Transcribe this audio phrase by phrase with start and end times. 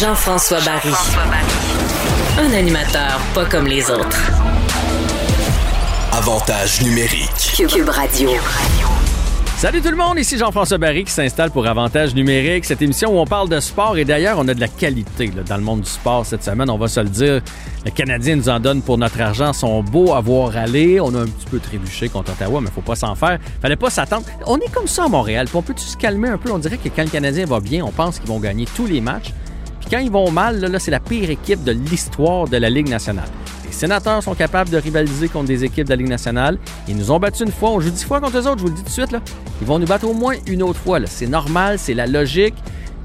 [0.00, 0.92] Jean-François Barry.
[2.38, 4.30] Un animateur pas comme les autres.
[6.12, 7.54] Avantage numérique.
[7.56, 8.30] Cube Radio.
[9.56, 13.18] Salut tout le monde, ici Jean-François Barry qui s'installe pour Avantage numérique, cette émission où
[13.18, 15.80] on parle de sport et d'ailleurs on a de la qualité là, dans le monde
[15.80, 17.40] du sport cette semaine, on va se le dire.
[17.86, 21.00] Les Canadiens nous en donnent pour notre argent, sont beaux à voir aller.
[21.00, 23.38] On a un petit peu trébuché contre Ottawa, mais faut pas s'en faire.
[23.62, 24.26] Fallait pas s'attendre.
[24.44, 26.52] On est comme ça à Montréal, puis on peut se calmer un peu?
[26.52, 29.00] On dirait que quand le Canadien va bien, on pense qu'ils vont gagner tous les
[29.00, 29.32] matchs.
[29.90, 32.88] Quand ils vont mal, là, là c'est la pire équipe de l'histoire de la Ligue
[32.88, 33.28] nationale.
[33.64, 36.58] Les sénateurs sont capables de rivaliser contre des équipes de la Ligue nationale.
[36.88, 38.70] Ils nous ont battu une fois, on joue dix fois contre eux autres, je vous
[38.70, 39.12] le dis tout de suite.
[39.12, 39.20] Là.
[39.60, 40.98] Ils vont nous battre au moins une autre fois.
[41.06, 42.54] C'est normal, c'est la logique.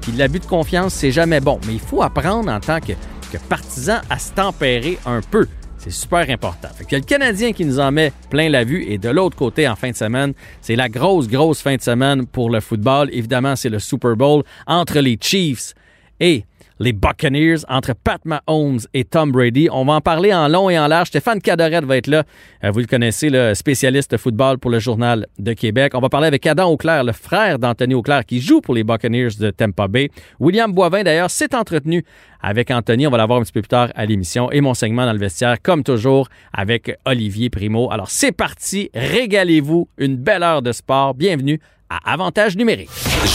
[0.00, 1.60] Puis l'abus de confiance, c'est jamais bon.
[1.66, 2.92] Mais il faut apprendre en tant que,
[3.32, 5.46] que partisan à se tempérer un peu.
[5.78, 6.68] C'est super important.
[6.74, 9.68] Fait que le Canadien qui nous en met plein la vue et de l'autre côté
[9.68, 13.08] en fin de semaine, c'est la grosse, grosse fin de semaine pour le football.
[13.12, 15.74] Évidemment, c'est le Super Bowl entre les Chiefs
[16.20, 16.44] et
[16.78, 19.68] les Buccaneers entre Pat Mahomes et Tom Brady.
[19.70, 21.08] On va en parler en long et en large.
[21.08, 22.24] Stéphane Cadorette va être là.
[22.64, 25.92] Euh, vous le connaissez, le spécialiste de football pour le Journal de Québec.
[25.94, 29.36] On va parler avec Adam Auclair, le frère d'Anthony Auclair qui joue pour les Buccaneers
[29.38, 30.10] de Tampa Bay.
[30.40, 32.04] William Boivin, d'ailleurs, s'est entretenu
[32.40, 33.06] avec Anthony.
[33.06, 34.50] On va l'avoir un petit peu plus tard à l'émission.
[34.50, 37.90] Et mon segment dans le vestiaire, comme toujours, avec Olivier Primo.
[37.90, 38.90] Alors, c'est parti.
[38.94, 39.88] Régalez-vous.
[39.98, 41.14] Une belle heure de sport.
[41.14, 41.60] Bienvenue
[42.04, 42.90] à Avantage numérique.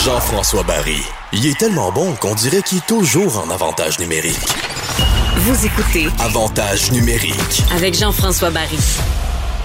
[0.05, 1.01] Jean-François Barry.
[1.33, 4.39] Il est tellement bon qu'on dirait qu'il est toujours en avantage numérique.
[5.37, 7.63] Vous écoutez Avantage numérique.
[7.75, 8.77] avec Jean-François Barry.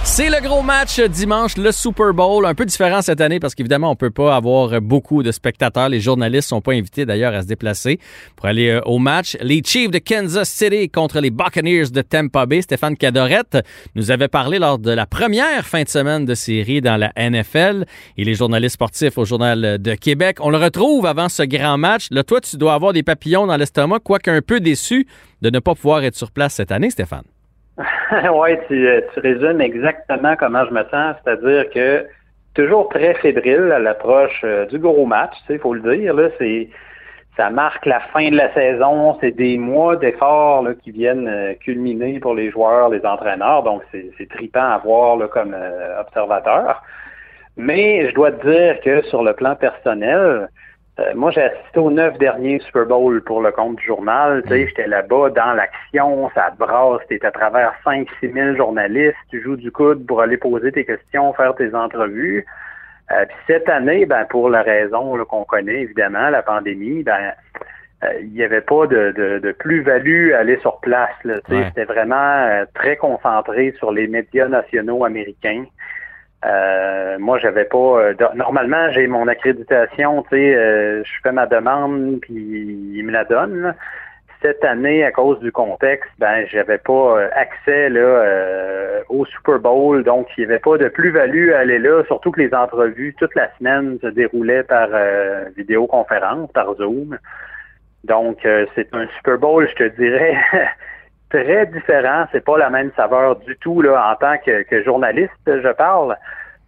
[0.05, 2.45] C'est le gros match dimanche, le Super Bowl.
[2.45, 5.87] Un peu différent cette année parce qu'évidemment, on peut pas avoir beaucoup de spectateurs.
[5.89, 7.99] Les journalistes sont pas invités d'ailleurs à se déplacer
[8.35, 9.37] pour aller euh, au match.
[9.41, 12.61] Les Chiefs de Kansas City contre les Buccaneers de Tampa Bay.
[12.61, 13.57] Stéphane Cadorette
[13.95, 17.85] nous avait parlé lors de la première fin de semaine de série dans la NFL
[18.17, 20.37] et les journalistes sportifs au Journal de Québec.
[20.41, 22.07] On le retrouve avant ce grand match.
[22.11, 25.07] Là, toi, tu dois avoir des papillons dans l'estomac, quoique un peu déçu
[25.41, 27.23] de ne pas pouvoir être sur place cette année, Stéphane.
[28.33, 32.05] oui, tu, tu résumes exactement comment je me sens, c'est-à-dire que
[32.53, 36.13] toujours très fébrile à l'approche euh, du gros match, il faut le dire.
[36.13, 36.69] Là, c'est
[37.35, 42.19] ça marque la fin de la saison, c'est des mois d'efforts qui viennent euh, culminer
[42.19, 46.83] pour les joueurs, les entraîneurs, donc c'est tripant à voir là, comme euh, observateur.
[47.57, 50.49] Mais je dois te dire que sur le plan personnel,
[50.99, 54.43] euh, moi, j'ai assisté aux neuf derniers Super Bowl pour le compte du journal.
[54.43, 58.55] Tu sais, j'étais là-bas dans l'action, ça te brasse, t'es à travers 5 six mille
[58.55, 62.45] journalistes, tu joues du coude pour aller poser tes questions, faire tes entrevues.
[63.11, 67.33] Euh, puis cette année, ben, pour la raison qu'on connaît, évidemment, la pandémie, ben,
[68.03, 71.09] euh, il n'y avait pas de, de, plus-value à aller sur place.
[71.23, 75.65] Là, C'était vraiment très concentré sur les médias nationaux américains.
[76.45, 77.77] Euh, moi, j'avais pas.
[77.77, 83.11] Euh, normalement, j'ai mon accréditation, tu sais, euh, je fais ma demande, puis il me
[83.11, 83.73] la donne.
[84.41, 88.25] Cette année, à cause du contexte, ben, j'avais pas accès là
[89.07, 92.03] au Super Bowl, donc il n'y avait pas de plus-value à aller là.
[92.07, 94.89] Surtout que les entrevues toute la semaine se déroulaient par
[95.55, 97.17] vidéoconférence, par Zoom.
[98.03, 98.39] Donc,
[98.75, 100.35] c'est un Super Bowl, je te dirais.
[101.33, 102.25] très différent.
[102.31, 106.15] C'est pas la même saveur du tout là en tant que, journaliste, je parle.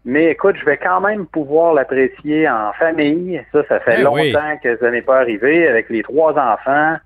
[0.03, 3.41] Mais écoute, je vais quand même pouvoir l'apprécier en famille.
[3.51, 4.31] Ça, ça fait Eh oui.
[4.31, 6.97] longtemps que ça n'est pas arrivé avec les trois enfants,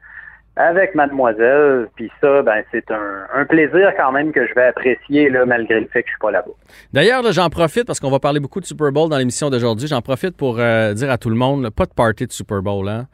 [0.58, 1.88] avec mademoiselle.
[1.96, 5.80] Puis ça, ben c'est un, un plaisir quand même que je vais apprécier là, malgré
[5.80, 6.52] le fait que je suis pas là-bas.
[6.91, 9.88] D'ailleurs, là, j'en profite parce qu'on va parler beaucoup de Super Bowl dans l'émission d'aujourd'hui.
[9.88, 12.62] J'en profite pour euh, dire à tout le monde, là, pas de party de Super
[12.62, 12.90] Bowl.
[12.90, 13.06] Hein?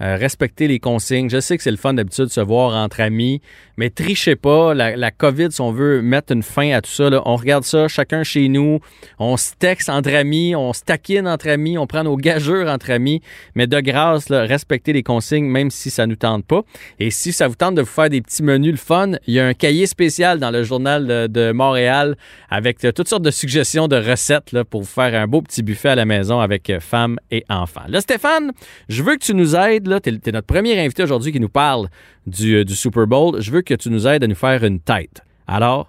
[0.00, 1.30] Euh, respectez les consignes.
[1.30, 3.40] Je sais que c'est le fun d'habitude de se voir entre amis,
[3.76, 4.74] mais trichez pas.
[4.74, 8.24] La, COVID, si on veut mettre une fin à tout ça, on regarde ça chacun
[8.24, 8.80] chez nous.
[9.18, 12.90] On se texte entre amis, on se taquine entre amis, on prend nos gageurs entre
[12.90, 13.20] amis.
[13.54, 16.62] Mais de grâce, respectez les consignes, même si ça nous tente pas.
[16.98, 19.40] Et si ça vous tente de vous faire des petits menus le fun, il y
[19.40, 22.16] a un cahier spécial dans le journal de, Montréal
[22.50, 25.90] avec euh, toutes sortes de suggestions de recettes pour vous faire un beau petit buffet
[25.90, 27.82] à la maison avec euh, femmes et enfants.
[27.88, 28.50] Là, Stéphane,
[28.88, 29.83] je veux que tu nous aides.
[29.86, 31.88] Là, t'es, t'es notre premier invité aujourd'hui qui nous parle
[32.26, 33.40] du, euh, du Super Bowl.
[33.40, 35.22] Je veux que tu nous aides à nous faire une tête.
[35.46, 35.88] Alors,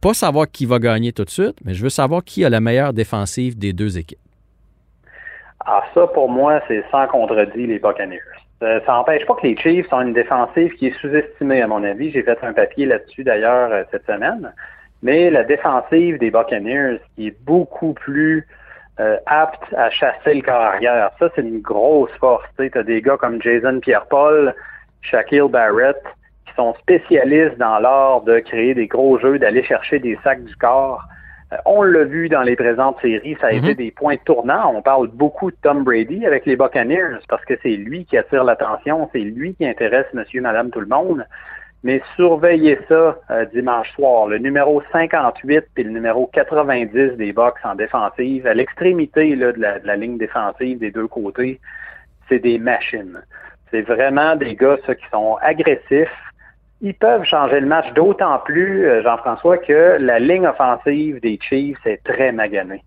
[0.00, 2.60] pas savoir qui va gagner tout de suite, mais je veux savoir qui a la
[2.60, 4.18] meilleure défensive des deux équipes.
[5.64, 8.20] Ah, ça, pour moi, c'est sans contredit les Buccaneers.
[8.62, 11.82] Euh, ça n'empêche pas que les Chiefs ont une défensive qui est sous-estimée, à mon
[11.82, 12.10] avis.
[12.10, 14.52] J'ai fait un papier là-dessus, d'ailleurs, euh, cette semaine.
[15.02, 18.46] Mais la défensive des Buccaneers, est beaucoup plus
[19.00, 22.44] euh, apte à chasser le corps arrière, ça, c'est une grosse force.
[22.58, 24.54] Tu as des gars comme Jason Pierre-Paul,
[25.02, 26.00] Shaquille Barrett,
[26.46, 30.54] qui sont spécialistes dans l'art de créer des gros jeux, d'aller chercher des sacs du
[30.56, 31.02] corps.
[31.66, 34.72] on l'a vu dans les présentes séries, ça a été des points tournants.
[34.74, 38.44] On parle beaucoup de Tom Brady avec les Buccaneers parce que c'est lui qui attire
[38.44, 41.26] l'attention, c'est lui qui intéresse monsieur, madame, tout le monde.
[41.84, 43.18] Mais surveillez ça
[43.52, 44.26] dimanche soir.
[44.26, 49.78] Le numéro 58 et le numéro 90 des Bucks en défensive, à l'extrémité de la,
[49.78, 51.60] de la ligne défensive des deux côtés,
[52.28, 53.20] c'est des machines.
[53.70, 56.08] C'est vraiment des gars ça, qui sont agressifs.
[56.80, 61.84] Ils peuvent changer le match d'autant plus, euh, Jean-François, que la ligne offensive des Chiefs
[61.86, 62.82] est très maganée.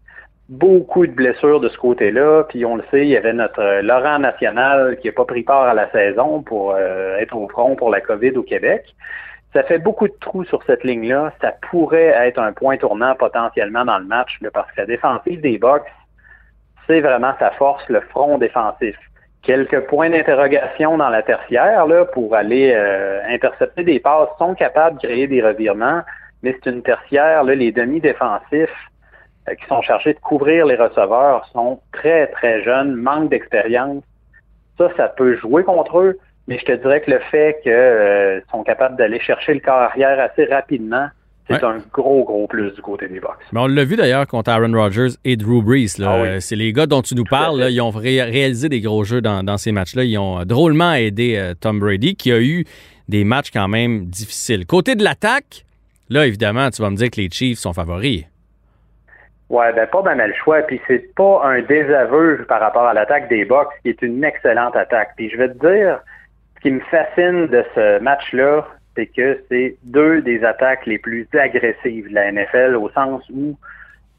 [0.49, 3.81] Beaucoup de blessures de ce côté-là, puis on le sait, il y avait notre euh,
[3.81, 7.75] Laurent National qui n'a pas pris part à la saison pour euh, être au front
[7.75, 8.95] pour la COVID au Québec.
[9.53, 11.33] Ça fait beaucoup de trous sur cette ligne-là.
[11.41, 15.57] Ça pourrait être un point tournant potentiellement dans le match, parce que la défensive des
[15.57, 15.91] Bucks,
[16.87, 18.95] c'est vraiment sa force, le front défensif
[19.47, 24.97] quelques points d'interrogation dans la tertiaire là, pour aller euh, intercepter des passes, sont capables
[24.97, 26.01] de créer des revirements,
[26.43, 28.69] mais c'est une tertiaire, là, les demi-défensifs
[29.55, 34.03] qui sont chargés de couvrir les receveurs sont très, très jeunes, manquent d'expérience.
[34.77, 38.41] Ça, ça peut jouer contre eux, mais je te dirais que le fait qu'ils euh,
[38.51, 41.07] sont capables d'aller chercher le corps arrière assez rapidement,
[41.49, 43.39] c'est un gros, gros plus du côté des Bucks.
[43.53, 45.95] Mais on l'a vu d'ailleurs contre Aaron Rodgers et Drew Brees.
[46.03, 47.67] Ah c'est les gars dont tu nous parles.
[47.69, 50.03] ils ont réalisé des gros jeux dans, ces matchs-là.
[50.03, 52.65] Ils ont drôlement aidé euh, Tom Brady, qui a eu
[53.07, 54.65] des matchs quand même difficiles.
[54.65, 55.65] Côté de l'attaque,
[56.09, 58.25] là, évidemment, tu vas me dire que les Chiefs sont favoris.
[59.49, 60.61] Ouais, ben pas mal le choix.
[60.61, 64.75] Puis c'est pas un désaveu par rapport à l'attaque des Bucks, qui est une excellente
[64.75, 65.11] attaque.
[65.15, 65.99] Puis je vais te dire,
[66.55, 71.27] ce qui me fascine de ce match-là, c'est que c'est deux des attaques les plus
[71.33, 73.55] agressives de la NFL au sens où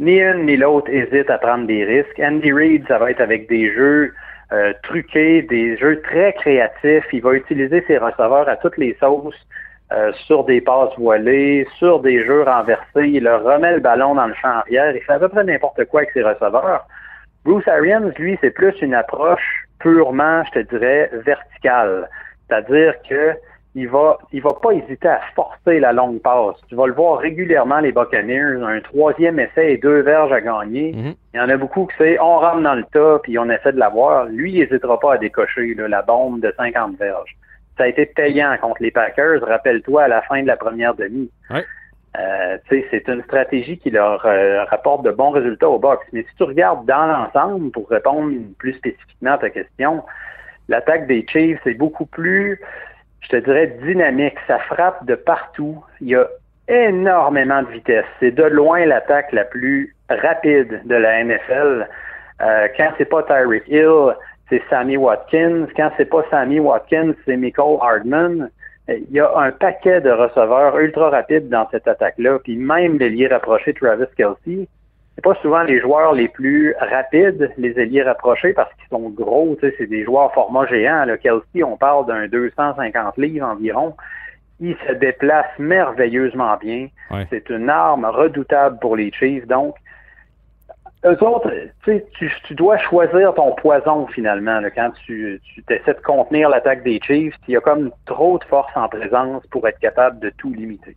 [0.01, 2.21] ni une ni l'autre hésite à prendre des risques.
[2.21, 4.15] Andy Reid, ça va être avec des jeux
[4.53, 7.05] euh, truqués, des jeux très créatifs.
[7.13, 9.35] Il va utiliser ses receveurs à toutes les sauces,
[9.93, 13.09] euh, sur des passes voilées, sur des jeux renversés.
[13.09, 14.95] Il leur remet le ballon dans le champ arrière.
[14.95, 16.87] Il fait à peu près n'importe quoi avec ses receveurs.
[17.45, 22.09] Bruce Arians, lui, c'est plus une approche purement, je te dirais, verticale.
[22.47, 23.33] C'est-à-dire que
[23.75, 26.57] il va, il va pas hésiter à forcer la longue passe.
[26.69, 30.93] Tu vas le voir régulièrement, les Buccaneers, un troisième essai et deux verges à gagner.
[30.93, 31.15] Mhm.
[31.33, 33.73] Il y en a beaucoup qui c'est on rentre dans le tas puis on essaie
[33.73, 34.27] de l'avoir.
[34.27, 37.37] Lui, il n'hésitera pas à décocher la bombe de 50 verges.
[37.79, 41.31] Ça a été payant contre les Packers, rappelle-toi, à la fin de la première demi.
[41.51, 46.05] Euh, c'est une stratégie qui leur euh, rapporte de bons résultats au box.
[46.13, 50.03] Mais si tu regardes dans l'ensemble, pour répondre plus spécifiquement à ta question,
[50.69, 52.61] l'attaque des Chiefs est beaucoup plus
[53.21, 54.37] je te dirais, dynamique.
[54.47, 55.83] Ça frappe de partout.
[56.01, 56.27] Il y a
[56.69, 58.05] énormément de vitesse.
[58.21, 61.89] C'est de loin l'attaque la plus rapide de la NFL.
[62.41, 64.15] Euh, quand c'est pas Tyreek Hill,
[64.49, 65.67] c'est Sammy Watkins.
[65.77, 68.51] Quand c'est pas Sammy Watkins, c'est Michael Hardman.
[68.89, 72.39] Il y a un paquet de receveurs ultra rapides dans cette attaque-là.
[72.43, 74.67] Puis même l'ailier rapproché Travis Kelsey,
[75.15, 79.57] c'est pas souvent les joueurs les plus rapides, les ailiers rapprochés, parce qu'ils sont gros,
[79.61, 81.05] c'est des joueurs format géant.
[81.05, 81.19] Là.
[81.19, 83.95] Kelsey, on parle d'un 250 livres environ.
[84.61, 86.89] Il se déplace merveilleusement bien.
[87.31, 89.47] C'est une arme redoutable pour les Chiefs.
[89.47, 89.75] Donc,
[91.05, 91.53] eux autres,
[91.85, 92.03] tu,
[92.45, 97.35] tu dois choisir ton poison finalement quand tu, tu essaies de contenir l'attaque des Chiefs.
[97.47, 100.95] Il y a comme trop de force en présence pour être capable de tout limiter.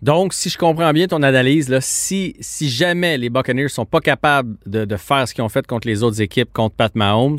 [0.00, 4.00] Donc, si je comprends bien ton analyse, là, si, si jamais les Buccaneers sont pas
[4.00, 7.38] capables de, faire ce qu'ils ont fait contre les autres équipes, contre Pat Mahomes,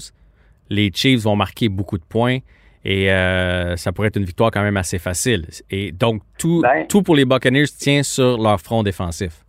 [0.70, 2.40] les Chiefs vont marquer beaucoup de points
[2.86, 5.48] et euh, ça pourrait être une victoire quand même assez facile.
[5.70, 6.86] Et donc, tout, ben.
[6.88, 9.43] tout pour les Buccaneers tient sur leur front défensif.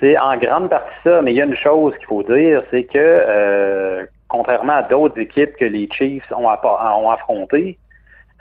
[0.00, 2.84] C'est en grande partie ça, mais il y a une chose qu'il faut dire, c'est
[2.84, 7.78] que euh, contrairement à d'autres équipes que les Chiefs ont, ont affrontées,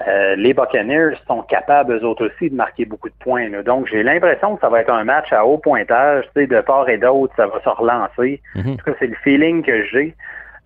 [0.07, 3.49] euh, les Buccaneers sont capables eux autres aussi de marquer beaucoup de points.
[3.63, 6.61] Donc j'ai l'impression que ça va être un match à haut pointage, tu sais, de
[6.61, 8.41] part et d'autre, ça va se relancer.
[8.55, 8.71] Mhm.
[8.71, 10.15] En tout cas, c'est le feeling que j'ai.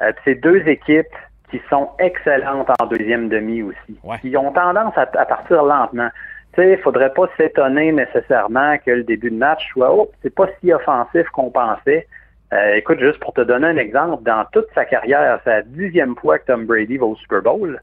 [0.04, 1.16] Euh, c'est deux équipes
[1.50, 4.00] qui sont excellentes en deuxième demi aussi.
[4.22, 6.10] Qui ont tendance à, partir lentement.
[6.58, 10.72] Il faudrait pas s'étonner nécessairement que le début de match soit oh, c'est pas si
[10.72, 12.08] offensif qu'on pensait.
[12.54, 16.16] Euh, écoute, juste pour te donner un exemple, dans toute sa carrière, c'est la dixième
[16.16, 17.80] fois que Tom Brady va au Super Bowl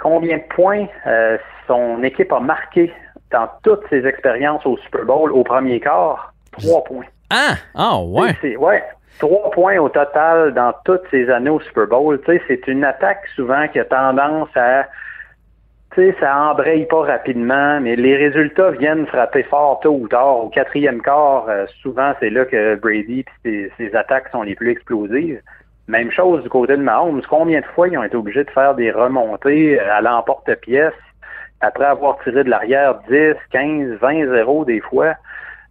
[0.00, 2.92] combien de points euh, son équipe a marqué
[3.30, 6.34] dans toutes ses expériences au Super Bowl au premier quart?
[6.58, 7.06] Trois points.
[7.30, 8.56] Ah, ah ouais.
[8.56, 8.82] ouais.
[9.20, 12.20] Trois points au total dans toutes ses années au Super Bowl.
[12.24, 14.86] Tu sais, c'est une attaque souvent qui a tendance à
[15.92, 20.44] tu sais, ça embraye pas rapidement, mais les résultats viennent frapper fort tôt ou tard.
[20.44, 24.70] Au quatrième quart, euh, souvent, c'est là que Brady et ses, attaques sont les plus
[24.70, 25.40] explosives.
[25.88, 27.22] Même chose du côté de Mahomes.
[27.28, 30.94] Combien de fois ils ont été obligés de faire des remontées à l'emporte-pièce
[31.60, 35.14] après avoir tiré de l'arrière 10, 15, 20 0 des fois?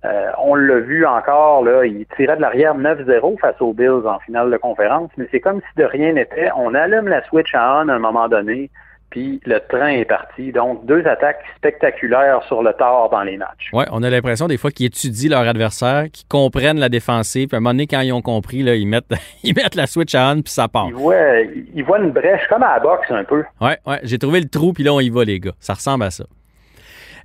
[0.03, 4.19] Euh, on l'a vu encore, là, il tirait de l'arrière 9-0 face aux Bills en
[4.19, 6.49] finale de conférence, mais c'est comme si de rien n'était.
[6.57, 8.69] On allume la switch à on à un moment donné,
[9.09, 10.51] puis le train est parti.
[10.51, 13.69] Donc, deux attaques spectaculaires sur le tard dans les matchs.
[13.73, 17.47] Oui, on a l'impression des fois qu'ils étudient leur adversaire, qu'ils comprennent la défensive.
[17.47, 19.11] Puis à un moment donné, quand ils ont compris, là, ils, mettent,
[19.43, 20.87] ils mettent la switch à on, puis ça part.
[20.89, 21.41] Ils voient,
[21.73, 23.43] ils voient une brèche, comme à la boxe un peu.
[23.61, 25.53] Oui, ouais, j'ai trouvé le trou, puis là, on y va, les gars.
[25.59, 26.25] Ça ressemble à ça.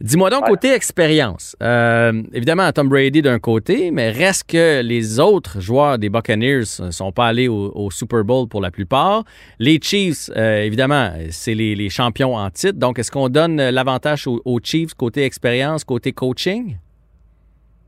[0.01, 5.61] Dis-moi donc, côté expérience, euh, évidemment, Tom Brady d'un côté, mais reste que les autres
[5.61, 9.25] joueurs des Buccaneers ne sont pas allés au, Super Bowl pour la plupart.
[9.59, 12.79] Les Chiefs, euh, évidemment, c'est les, champions en titre.
[12.79, 16.77] Donc, est-ce qu'on donne l'avantage aux, Chiefs côté expérience, côté coaching?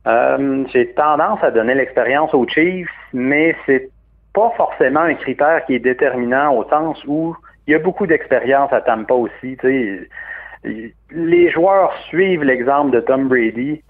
[0.06, 3.90] Euh, j'ai tendance à donner l'expérience aux Chiefs, mais c'est
[4.32, 7.34] pas forcément un critère qui est déterminant au sens où
[7.66, 9.56] il y a beaucoup d'expérience à Tampa aussi.
[11.10, 13.82] Les joueurs suivent l'exemple de Tom Brady.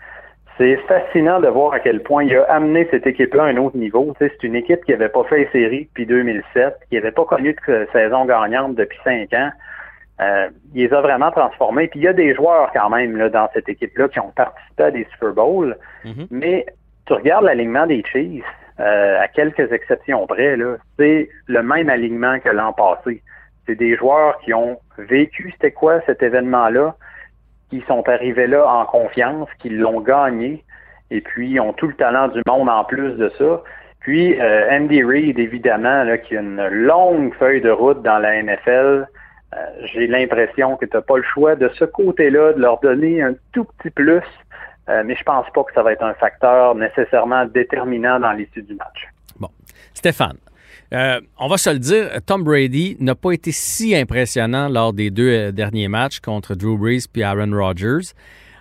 [0.59, 3.76] C'est fascinant de voir à quel point il a amené cette équipe-là à un autre
[3.76, 4.14] niveau.
[4.18, 7.54] c'est une équipe qui n'avait pas fait les séries depuis 2007, qui n'avait pas connu
[7.68, 9.50] de saison gagnante depuis cinq ans.
[10.18, 11.88] Euh, il les a vraiment transformés.
[11.88, 14.85] Puis il y a des joueurs quand même là, dans cette équipe-là qui ont participé
[14.85, 15.76] à des Super Bowls.
[16.06, 16.26] Mm-hmm.
[16.30, 16.66] Mais
[17.06, 18.45] tu regardes l'alignement des Chiefs,
[18.80, 20.56] euh, à quelques exceptions près,
[20.99, 23.23] c'est le même alignement que l'an passé.
[23.66, 26.96] C'est des joueurs qui ont vécu, c'était quoi cet événement-là,
[27.70, 30.64] qui sont arrivés là en confiance, qui l'ont gagné,
[31.11, 33.62] et puis ont tout le talent du monde en plus de ça.
[34.00, 39.08] Puis euh, Andy Reid, évidemment, qui a une longue feuille de route dans la NFL.
[39.54, 39.58] Euh,
[39.92, 43.35] j'ai l'impression que tu n'as pas le choix de ce côté-là, de leur donner un
[43.52, 44.23] tout petit plus,
[44.88, 48.62] euh, mais je pense pas que ça va être un facteur nécessairement déterminant dans l'issue
[48.62, 49.08] du match.
[49.40, 49.49] Bon.
[49.94, 50.38] Stéphane,
[50.92, 55.11] euh, on va se le dire, Tom Brady n'a pas été si impressionnant lors des
[55.11, 58.12] deux euh, derniers matchs contre Drew Brees et Aaron Rodgers.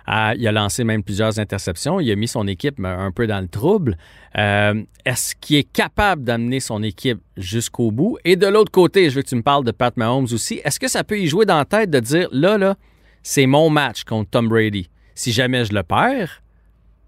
[0.08, 2.00] Euh, il a lancé même plusieurs interceptions.
[2.00, 3.96] Il a mis son équipe un peu dans le trouble.
[4.34, 8.18] Est-ce qu'il est capable d'amener son équipe jusqu'au bout?
[8.24, 10.60] Et de l'autre côté, je veux que tu me parles de Pat Mahomes aussi.
[10.64, 12.76] Est-ce que ça peut y jouer dans la tête de dire, là, là,
[13.22, 14.88] c'est mon match contre Tom Brady?
[15.16, 16.42] Si jamais je le perds,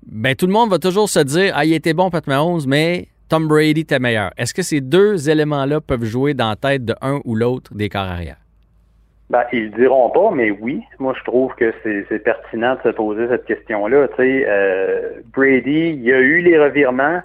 [0.06, 3.08] ben tout le monde va toujours se dire, ah, il était bon Pat Mahomes, mais
[3.28, 4.30] Tom Brady était meilleur.
[4.38, 7.90] Est-ce que ces deux éléments-là peuvent jouer dans la tête de un ou l'autre des
[7.90, 8.36] corps arrière?
[9.28, 10.82] Ben, ils le diront pas, mais oui.
[10.98, 14.06] Moi, je trouve que c'est pertinent de se poser cette question-là.
[14.18, 17.20] Euh, Brady, il a eu les revirements.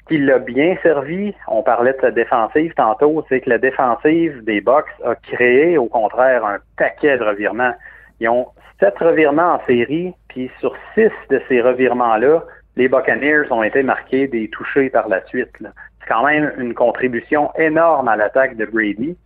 [0.00, 4.42] Ce qui l'a bien servi, on parlait de sa défensive tantôt, c'est que la défensive
[4.44, 7.74] des Bucks a créé, au contraire, un paquet de revirements.
[8.18, 8.46] Ils ont
[8.80, 12.42] sept revirements en série, puis sur six de ces revirements-là,
[12.76, 15.50] les Buccaneers ont été marqués des touchés par la suite.
[15.60, 19.16] C'est quand même une contribution énorme à l'attaque de Brady.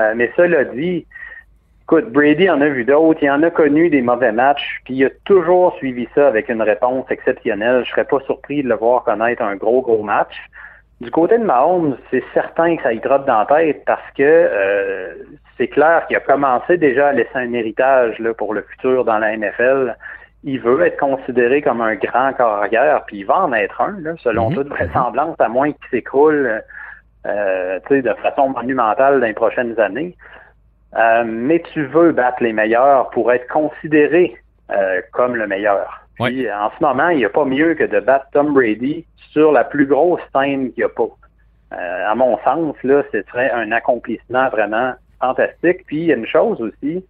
[0.00, 1.06] Euh, mais cela dit,
[1.84, 5.04] écoute, Brady en a vu d'autres, il en a connu des mauvais matchs, puis il
[5.06, 7.84] a toujours suivi ça avec une réponse exceptionnelle.
[7.84, 10.34] Je serais pas surpris de le voir connaître un gros, gros match.
[11.00, 14.22] Du côté de Mahomes, c'est certain que ça y trotte dans la tête parce que
[14.22, 15.14] euh,
[15.58, 19.18] c'est clair qu'il a commencé déjà à laisser un héritage là, pour le futur dans
[19.18, 19.94] la NFL
[20.46, 24.48] il veut être considéré comme un grand carrière, puis il va en être un, selon
[24.48, 24.56] mhm.
[24.56, 26.62] toute vraisemblance, à moins qu'il s'écroule
[27.26, 30.16] euh, de façon monumentale dans les prochaines années.
[30.96, 34.36] Euh, mais tu veux battre les meilleurs pour être considéré
[34.70, 36.06] euh, comme le meilleur.
[36.20, 39.50] Puis, en ce moment, il n'y a pas mieux que de battre Tom Brady sur
[39.50, 41.08] la plus grosse scène qu'il n'y a pas.
[41.72, 45.84] à mon sens, là, ce serait un accomplissement vraiment fantastique.
[45.86, 47.04] Puis, il y a une chose aussi,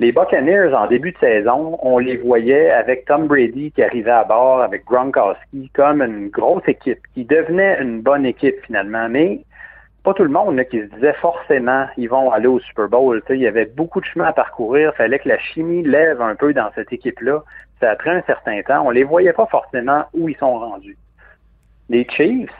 [0.00, 4.24] les Buccaneers, en début de saison, on les voyait avec Tom Brady qui arrivait à
[4.24, 9.10] bord, avec Gronkowski, comme une grosse équipe, qui devenait une bonne équipe finalement.
[9.10, 9.40] Mais
[10.02, 13.22] pas tout le monde qui se disait forcément ils vont aller au Super Bowl.
[13.28, 14.92] il y avait beaucoup de chemin à parcourir.
[14.94, 17.42] Il fallait que la chimie lève un peu dans cette équipe-là.
[17.78, 18.86] Ça a pris un certain temps.
[18.86, 20.96] On les voyait pas forcément où ils sont rendus.
[21.90, 22.50] Les Chiefs,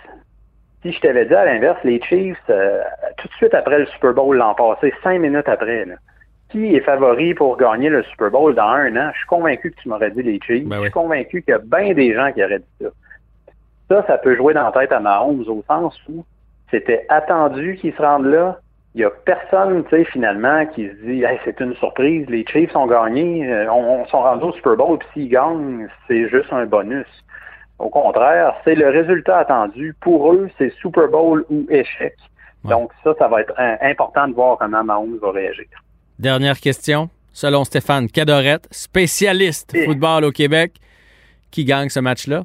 [0.82, 2.82] si je t'avais dit à l'inverse, les Chiefs, euh,
[3.16, 5.94] tout de suite après le Super Bowl l'an passé, cinq minutes après, là,
[6.50, 9.80] qui est favori pour gagner le Super Bowl dans un an, je suis convaincu que
[9.80, 10.66] tu m'aurais dit les Chiefs.
[10.66, 12.88] Ben je suis convaincu qu'il y a bien des gens qui auraient dit ça.
[13.88, 16.24] Ça, ça peut jouer dans la tête à Mahomes au sens où
[16.70, 18.58] c'était attendu qu'ils se rendent là.
[18.94, 22.44] Il n'y a personne, tu sais, finalement, qui se dit hey, c'est une surprise, les
[22.46, 26.52] Chiefs ont gagné, euh, on, sont rendus au Super Bowl, puis s'ils gagnent, c'est juste
[26.52, 27.06] un bonus.
[27.78, 29.94] Au contraire, c'est le résultat attendu.
[30.00, 32.14] Pour eux, c'est Super Bowl ou échec.
[32.64, 35.66] Donc ça, ça va être important de voir comment Mahomes va réagir.
[36.20, 37.08] Dernière question.
[37.32, 40.72] Selon Stéphane Cadorette, spécialiste football au Québec,
[41.50, 42.42] qui gagne ce match-là?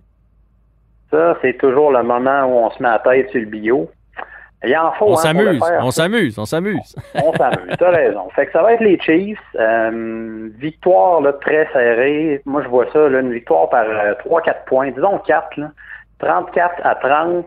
[1.12, 3.92] Ça, c'est toujours le moment où on se met à tête sur le bio.
[4.64, 5.08] Il en faut.
[5.08, 6.96] On hein, s'amuse, on s'amuse, on s'amuse.
[7.16, 8.30] On s'amuse, t'as raison.
[8.30, 9.38] Fait que ça va être les Chiefs.
[9.56, 12.42] Euh, victoire là, très serrée.
[12.46, 14.92] Moi, je vois ça, là, une victoire par euh, 3-4 points.
[14.92, 15.72] Disons 4, là.
[16.20, 17.46] 34 à 30.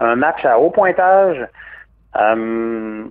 [0.00, 1.46] Un match à haut pointage.
[2.18, 3.04] Euh,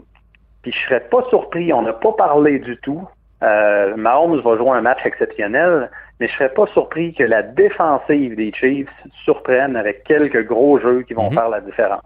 [0.65, 3.07] Puis je serais pas surpris, on n'a pas parlé du tout.
[3.43, 8.35] Euh, Mahomes va jouer un match exceptionnel, mais je serais pas surpris que la défensive
[8.35, 8.89] des Chiefs
[9.23, 11.35] surprenne avec quelques gros jeux qui vont Mhm.
[11.35, 12.01] faire la différence.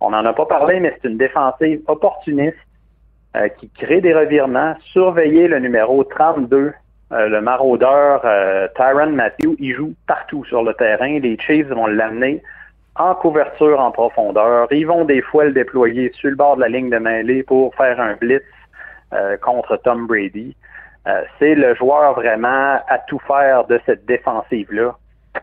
[0.00, 2.56] On n'en a pas parlé, mais c'est une défensive opportuniste
[3.36, 4.74] euh, qui crée des revirements.
[4.86, 6.72] Surveillez le numéro 32,
[7.12, 8.22] euh, le maraudeur
[8.74, 9.54] Tyron Matthew.
[9.60, 11.20] Il joue partout sur le terrain.
[11.20, 12.42] Les Chiefs vont l'amener
[12.96, 14.68] en couverture en profondeur.
[14.72, 17.74] Ils vont des fois le déployer sur le bord de la ligne de mêlée pour
[17.74, 18.42] faire un blitz
[19.12, 20.56] euh, contre Tom Brady.
[21.06, 24.96] Euh, c'est le joueur vraiment à tout faire de cette défensive-là.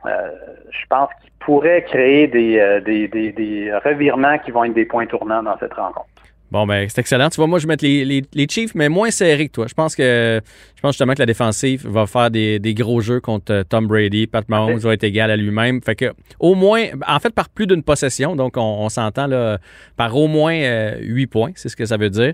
[0.05, 0.31] Euh,
[0.71, 4.85] je pense qu'il pourrait créer des, euh, des, des, des revirements qui vont être des
[4.85, 6.07] points tournants dans cette rencontre.
[6.51, 7.29] Bon, ben, c'est excellent.
[7.29, 9.65] Tu vois, moi, je vais mettre les, les, les Chiefs, mais moins serrés que toi.
[9.69, 10.41] Je pense que
[10.75, 13.87] je pense justement que la défensive va faire des, des gros jeux contre euh, Tom
[13.87, 14.27] Brady.
[14.27, 15.81] Pat Mahomes va être égal à lui-même.
[15.81, 19.59] Fait que, au moins, en fait, par plus d'une possession, donc on, on s'entend là,
[19.95, 22.33] par au moins euh, 8 points, c'est ce que ça veut dire.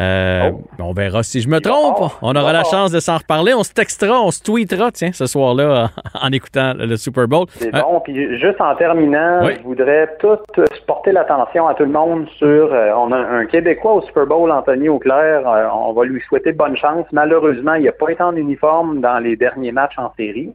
[0.00, 0.60] Euh, Oh.
[0.80, 1.96] On verra si je me trompe.
[1.96, 2.18] fort.
[2.20, 2.70] On aura la fort.
[2.72, 3.54] chance de s'en reparler.
[3.54, 5.90] On se textera, on se tweetera, tiens, ce soir-là,
[6.20, 7.46] en écoutant le Super Bowl.
[7.50, 8.00] C'est Euh, bon.
[8.00, 9.52] Puis juste en terminant, Oui.
[9.58, 12.46] je voudrais tout euh, porter l'attention à tout le monde sur.
[12.46, 15.48] euh, on a un Québécois au Super Bowl, Anthony Auclair.
[15.48, 17.06] Euh, on va lui souhaiter bonne chance.
[17.12, 20.52] Malheureusement, il n'a pas été en uniforme dans les derniers matchs en série.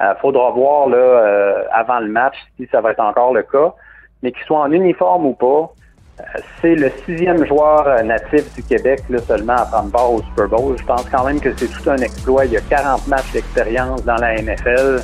[0.00, 3.74] Il faudra voir euh, avant le match si ça va être encore le cas.
[4.22, 5.72] Mais qu'il soit en uniforme ou pas,
[6.20, 6.24] euh,
[6.60, 10.48] c'est le sixième joueur euh, natif du Québec là, seulement à prendre part au Super
[10.48, 10.76] Bowl.
[10.78, 12.44] Je pense quand même que c'est tout un exploit.
[12.44, 15.00] Il y a 40 matchs d'expérience dans la NFL.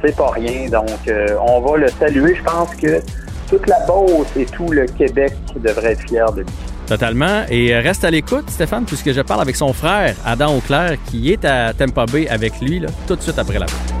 [0.00, 0.68] C'est pas rien.
[0.68, 2.34] Donc, euh, on va le saluer.
[2.34, 3.00] Je pense que
[3.48, 6.71] toute la Beauce et tout le Québec devrait être fier de lui.
[6.92, 7.46] Totalement.
[7.48, 11.32] Et euh, reste à l'écoute, Stéphane, puisque je parle avec son frère, Adam Auclair, qui
[11.32, 13.91] est à Tampa Bay avec lui, tout de suite après la pause.